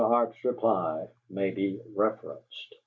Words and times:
Arp's 0.03 0.43
reply 0.43 1.05
may 1.29 1.51
be 1.51 1.79
reverenced. 1.95 2.73